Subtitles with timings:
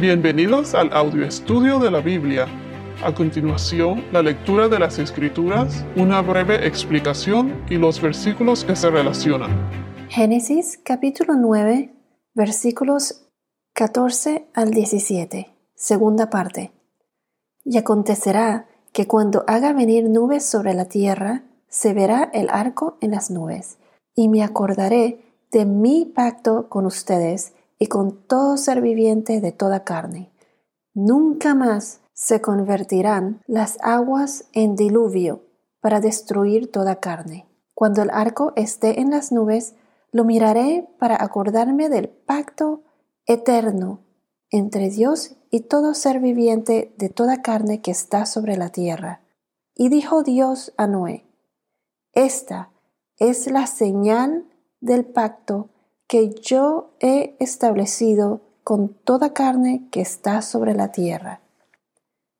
[0.00, 2.46] Bienvenidos al audio estudio de la Biblia.
[3.04, 8.88] A continuación, la lectura de las Escrituras, una breve explicación y los versículos que se
[8.88, 9.50] relacionan.
[10.08, 11.92] Génesis capítulo 9,
[12.32, 13.26] versículos
[13.74, 16.72] 14 al 17, segunda parte.
[17.62, 23.10] Y acontecerá que cuando haga venir nubes sobre la tierra, se verá el arco en
[23.10, 23.76] las nubes,
[24.14, 25.20] y me acordaré
[25.52, 30.30] de mi pacto con ustedes y con todo ser viviente de toda carne.
[30.94, 35.42] Nunca más se convertirán las aguas en diluvio
[35.80, 37.48] para destruir toda carne.
[37.74, 39.74] Cuando el arco esté en las nubes,
[40.12, 42.82] lo miraré para acordarme del pacto
[43.24, 44.00] eterno
[44.50, 49.22] entre Dios y todo ser viviente de toda carne que está sobre la tierra.
[49.74, 51.24] Y dijo Dios a Noé,
[52.12, 52.70] Esta
[53.16, 54.44] es la señal
[54.80, 55.70] del pacto
[56.10, 61.40] que yo he establecido con toda carne que está sobre la tierra.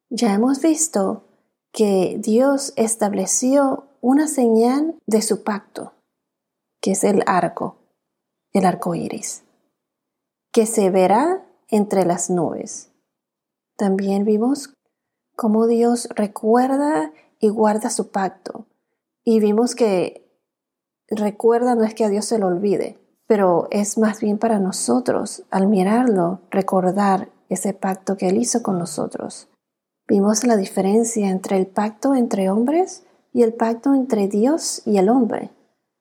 [0.09, 1.23] Ya hemos visto
[1.73, 5.93] que Dios estableció una señal de su pacto,
[6.81, 7.77] que es el arco,
[8.53, 9.45] el arco iris,
[10.53, 12.91] que se verá entre las nubes.
[13.77, 14.75] También vimos
[15.37, 18.67] cómo Dios recuerda y guarda su pacto.
[19.23, 20.29] Y vimos que
[21.07, 23.00] recuerda no es que a Dios se lo olvide,
[23.31, 28.77] pero es más bien para nosotros, al mirarlo, recordar ese pacto que Él hizo con
[28.77, 29.47] nosotros.
[30.09, 35.09] Vimos la diferencia entre el pacto entre hombres y el pacto entre Dios y el
[35.09, 35.53] hombre.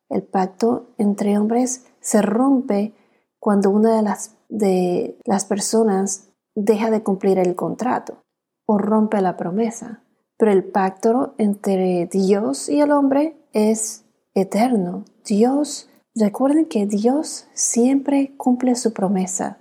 [0.09, 2.95] El pacto entre hombres se rompe
[3.39, 8.23] cuando una de las, de las personas deja de cumplir el contrato
[8.65, 10.01] o rompe la promesa.
[10.35, 15.05] Pero el pacto entre Dios y el hombre es eterno.
[15.23, 19.59] Dios Recuerden que Dios siempre cumple su promesa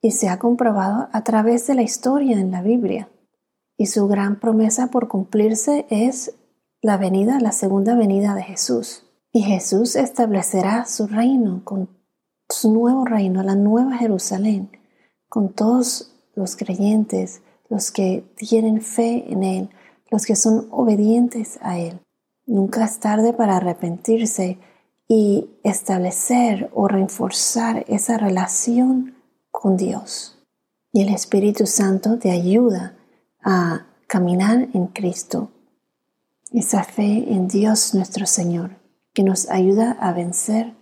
[0.00, 3.08] y se ha comprobado a través de la historia en la Biblia.
[3.78, 6.34] Y su gran promesa por cumplirse es
[6.82, 9.04] la venida, la segunda venida de Jesús.
[9.32, 11.88] Y Jesús establecerá su reino con
[12.48, 14.70] su nuevo reino, la nueva Jerusalén,
[15.28, 17.40] con todos los creyentes,
[17.70, 19.70] los que tienen fe en Él,
[20.10, 22.00] los que son obedientes a Él.
[22.44, 24.58] Nunca es tarde para arrepentirse
[25.08, 29.14] y establecer o reforzar esa relación
[29.50, 30.38] con Dios.
[30.92, 32.96] Y el Espíritu Santo te ayuda
[33.42, 35.50] a caminar en Cristo.
[36.52, 38.76] Esa fe en Dios nuestro Señor,
[39.14, 40.74] que nos ayuda a vencer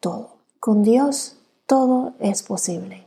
[0.00, 0.42] todo.
[0.60, 1.36] Con Dios
[1.66, 3.06] todo es posible.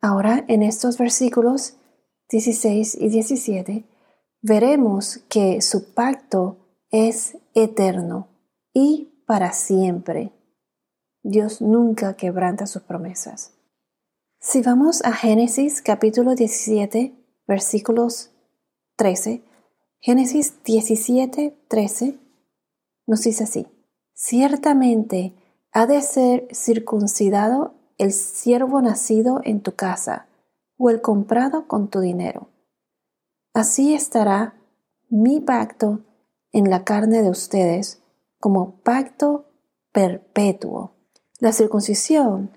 [0.00, 1.74] Ahora en estos versículos
[2.30, 3.84] 16 y 17
[4.40, 6.56] veremos que su pacto
[6.90, 8.28] es eterno
[8.72, 10.32] y para siempre.
[11.22, 13.52] Dios nunca quebranta sus promesas.
[14.40, 17.14] Si vamos a Génesis capítulo 17,
[17.46, 18.32] versículos
[18.96, 19.44] 13,
[20.00, 22.18] Génesis 17, 13
[23.06, 23.68] nos dice así,
[24.14, 25.36] ciertamente
[25.70, 30.26] ha de ser circuncidado el siervo nacido en tu casa
[30.76, 32.48] o el comprado con tu dinero.
[33.54, 34.60] Así estará
[35.08, 36.00] mi pacto
[36.50, 37.99] en la carne de ustedes
[38.40, 39.44] como pacto
[39.92, 40.92] perpetuo.
[41.38, 42.50] La circuncisión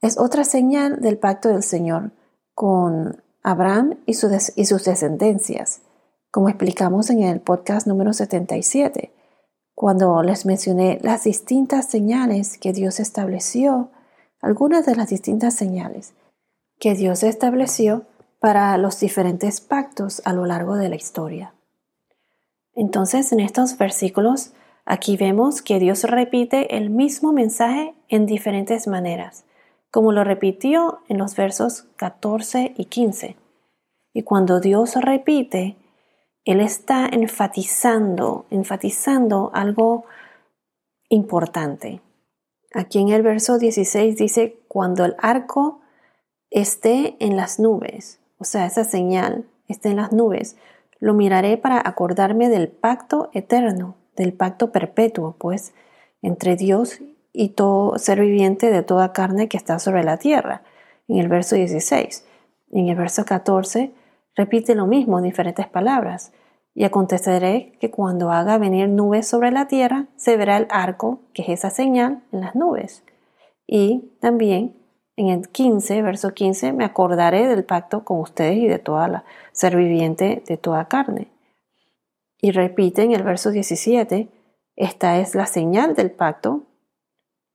[0.00, 2.12] es otra señal del pacto del Señor
[2.54, 5.82] con Abraham y, sus descendencias,
[6.30, 9.12] como explicamos en el podcast número 77,
[9.74, 13.90] cuando les mencioné las distintas señales que Dios estableció,
[14.40, 16.14] algunas de las distintas señales
[16.78, 18.06] que Dios estableció
[18.40, 21.54] para los diferentes pactos a lo largo de la historia.
[22.74, 24.52] Entonces, en estos versículos
[24.90, 29.44] Aquí vemos que Dios repite el mismo mensaje en diferentes maneras,
[29.90, 33.36] como lo repitió en los versos 14 y 15.
[34.14, 35.76] Y cuando Dios repite,
[36.46, 40.06] Él está enfatizando, enfatizando algo
[41.10, 42.00] importante.
[42.72, 45.82] Aquí en el verso 16 dice, cuando el arco
[46.48, 50.56] esté en las nubes, o sea, esa señal esté en las nubes,
[50.98, 55.72] lo miraré para acordarme del pacto eterno del pacto perpetuo, pues,
[56.22, 57.00] entre Dios
[57.32, 60.62] y todo ser viviente de toda carne que está sobre la tierra,
[61.06, 62.26] en el verso 16.
[62.72, 63.92] En el verso 14
[64.36, 66.32] repite lo mismo en diferentes palabras.
[66.74, 71.42] Y aconteceré que cuando haga venir nubes sobre la tierra, se verá el arco, que
[71.42, 73.02] es esa señal, en las nubes.
[73.66, 74.76] Y también
[75.16, 79.24] en el 15, verso 15, me acordaré del pacto con ustedes y de toda la
[79.50, 81.28] ser viviente de toda carne.
[82.40, 84.28] Y repite en el verso 17,
[84.76, 86.62] esta es la señal del pacto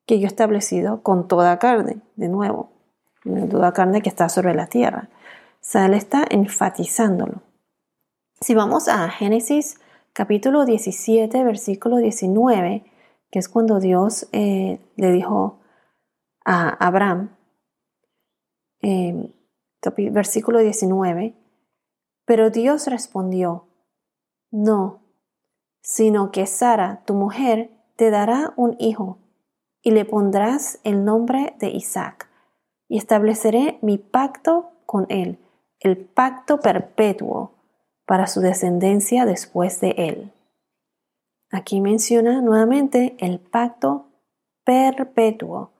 [0.05, 2.71] que yo he establecido con toda carne, de nuevo.
[3.49, 5.09] toda carne que está sobre la tierra.
[5.09, 7.41] O sea, él está enfatizándolo.
[8.41, 9.79] Si vamos a Génesis
[10.11, 12.83] capítulo 17, versículo 19,
[13.31, 15.59] que es cuando Dios eh, le dijo
[16.43, 17.35] a Abraham,
[18.81, 19.31] eh,
[20.11, 21.33] versículo 19,
[22.25, 23.65] pero Dios respondió,
[24.53, 25.01] no,
[25.81, 29.17] sino que Sara, tu mujer, te dará un hijo,
[29.81, 32.29] y le pondrás el nombre de Isaac,
[32.87, 35.39] y estableceré mi pacto con él,
[35.79, 37.51] el pacto perpetuo
[38.05, 40.31] para su descendencia después de él.
[41.51, 44.05] Aquí menciona nuevamente el pacto
[44.63, 45.71] perpetuo.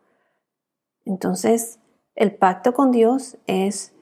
[1.05, 1.79] Entonces,
[2.15, 3.93] el pacto con Dios es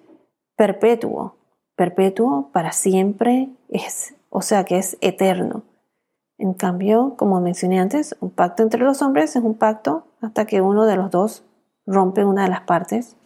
[0.56, 1.35] perpetuo,
[1.75, 5.63] perpetuo para siempre, es, o sea que es eterno.
[6.39, 10.62] En cambio, como mencioné antes, un pacto entre los hombres es un pacto hasta que
[10.62, 11.44] uno de los dos
[11.86, 13.18] rompe una de las partes,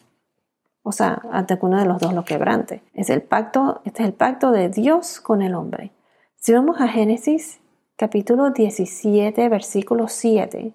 [0.81, 2.81] o sea, hasta que uno de los dos lo quebrante.
[2.93, 5.91] Es el pacto, este es el pacto de Dios con el hombre.
[6.35, 7.59] Si vamos a Génesis
[7.95, 10.73] capítulo 17, versículo 7,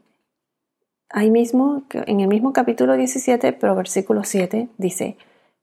[1.11, 5.17] ahí mismo, en el mismo capítulo 17, pero versículo 7, dice,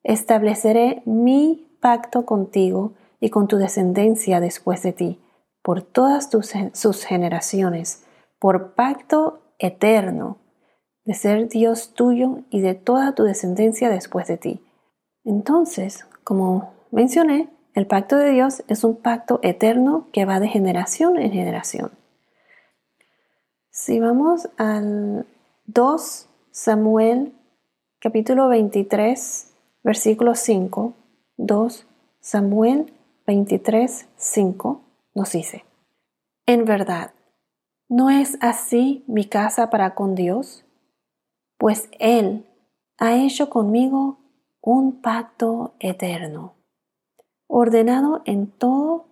[0.03, 5.19] estableceré mi pacto contigo y con tu descendencia después de ti
[5.67, 6.29] por todas
[6.73, 8.05] sus generaciones,
[8.39, 10.37] por pacto eterno,
[11.03, 14.65] de ser Dios tuyo y de toda tu descendencia después de ti.
[15.25, 21.17] Entonces, como mencioné, el pacto de Dios es un pacto eterno que va de generación
[21.17, 21.91] en generación.
[23.69, 25.25] Si vamos al
[25.65, 27.33] 2 Samuel
[27.99, 29.53] capítulo 23,
[29.83, 30.93] versículo 5,
[31.35, 31.87] 2
[32.21, 32.93] Samuel
[33.27, 34.81] 23, 5,
[35.13, 35.65] nos dice,
[36.45, 37.11] en verdad,
[37.89, 40.63] ¿no es así mi casa para con Dios?
[41.57, 42.45] Pues Él
[42.97, 44.19] ha hecho conmigo
[44.61, 46.53] un pacto eterno,
[47.47, 49.07] ordenado en todo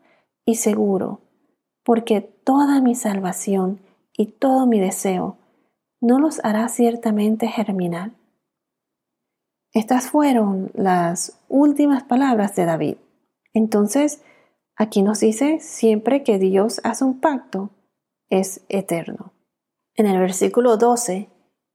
[0.45, 1.19] y seguro,
[1.83, 3.81] porque toda mi salvación
[4.13, 5.35] y todo mi deseo
[5.99, 8.11] no los hará ciertamente germinar.
[9.73, 12.95] Estas fueron las últimas palabras de David.
[13.55, 14.21] Entonces,
[14.77, 17.69] Aquí nos dice, siempre que Dios hace un pacto,
[18.29, 19.31] es eterno.
[19.93, 21.29] En el versículo 12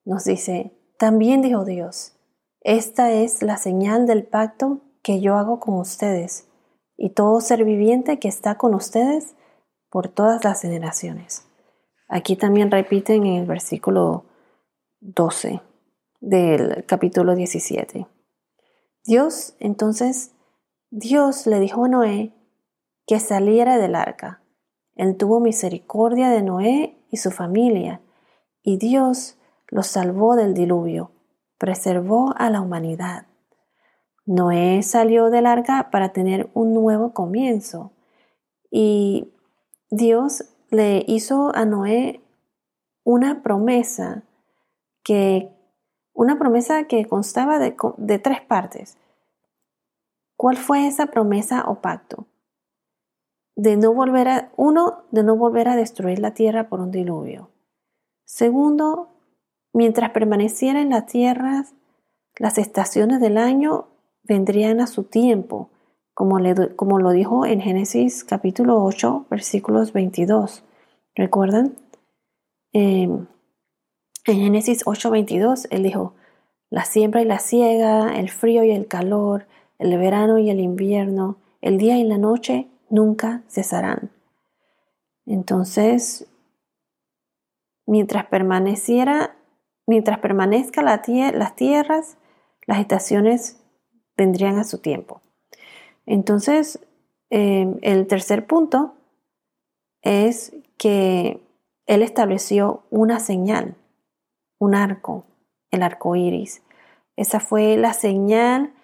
[0.05, 2.13] nos dice, también dijo Dios,
[2.61, 6.47] esta es la señal del pacto que yo hago con ustedes
[6.99, 9.35] y todo ser viviente que está con ustedes
[9.89, 11.47] por todas las generaciones.
[12.07, 14.27] Aquí también repiten en el versículo
[15.01, 15.63] 12
[16.21, 18.07] del capítulo 17.
[19.05, 20.33] Dios, entonces,
[20.93, 22.33] Dios le dijo a Noé
[23.07, 24.43] que saliera del arca.
[24.97, 28.01] Él tuvo misericordia de Noé y su familia,
[28.63, 29.39] y Dios
[29.69, 31.13] los salvó del diluvio,
[31.59, 33.27] preservó a la humanidad.
[34.27, 37.93] Noé salió del arca para tener un nuevo comienzo,
[38.69, 39.33] y
[39.91, 42.21] Dios le hizo a Noé
[43.05, 44.25] una promesa
[45.05, 45.53] que
[46.13, 48.99] una promesa que constaba de, de tres partes.
[50.41, 52.27] ¿Cuál fue esa promesa o pacto?
[53.61, 57.51] de no volver a, uno, de no volver a destruir la tierra por un diluvio.
[58.25, 59.09] Segundo,
[59.75, 61.67] mientras permaneciera en la tierra,
[62.39, 63.89] las estaciones del año
[64.23, 65.69] vendrían a su tiempo,
[66.15, 66.39] como,
[66.75, 70.65] como lo dijo en Génesis capítulo 8, versículos 22.
[71.15, 71.77] ¿Recuerdan?
[72.73, 73.27] Em,
[74.25, 76.15] en Génesis 8, 22, él dijo,
[76.71, 79.45] la siembra y la siega, el frío y el calor,
[79.81, 84.11] el verano y el invierno, el día y la noche nunca cesarán.
[85.25, 86.29] Entonces,
[87.87, 89.37] mientras permaneciera,
[89.87, 92.19] mientras permanezca la las tierras,
[92.67, 93.59] las estaciones
[94.19, 95.23] vendrían a su tiempo.
[96.05, 96.79] Entonces,
[97.31, 98.95] em, el tercer punto
[100.03, 101.41] es que
[101.87, 103.77] él estableció una señal,
[104.59, 105.25] un arco,
[105.71, 106.63] el arco iris.
[107.17, 108.75] Esa fue la señal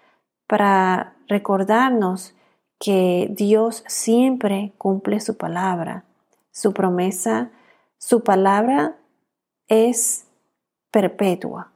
[0.47, 2.35] para recordarnos
[2.79, 6.05] que Dios siempre cumple su palabra,
[6.51, 7.51] su promesa,
[7.99, 8.97] su palabra
[9.69, 10.27] es
[10.91, 11.73] perpetua.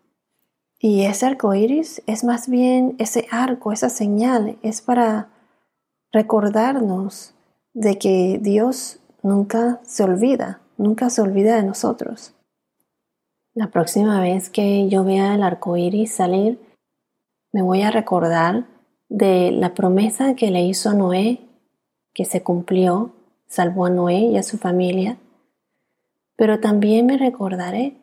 [0.79, 5.29] Y ese arco iris es más bien ese arco, esa señal, es para
[6.13, 7.35] recordarnos
[7.75, 12.35] de que Dios nunca se olvida, nunca se olvida de nosotros.
[13.53, 16.59] La próxima vez que yo vea el arco iris salir,
[17.53, 18.67] me voy a recordar
[19.09, 21.41] de la promesa que le hizo Noé,
[22.15, 23.13] que se cumplió,
[23.47, 25.19] salvó a Noé y a su familia,
[26.37, 27.97] pero también me recordaré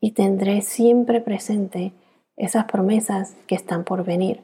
[0.00, 1.92] y tendré siempre presente
[2.36, 4.42] esas promesas que están por venir.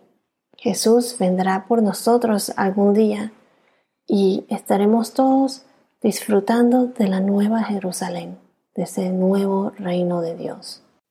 [0.56, 3.32] Jesús vendrá por nosotros algún día
[4.06, 5.66] y estaremos todos
[6.00, 8.38] disfrutando de la nueva Jerusalén,
[8.74, 10.85] de ese nuevo reino de Dios.